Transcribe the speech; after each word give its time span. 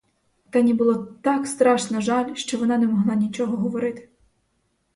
Тані 0.49 0.73
було 0.73 0.95
так 1.21 1.47
страшно 1.47 2.01
жаль, 2.01 2.35
що 2.35 2.57
вона 2.57 2.77
не 2.77 2.87
могла 2.87 3.15
нічого 3.15 3.57
говорити. 3.57 4.09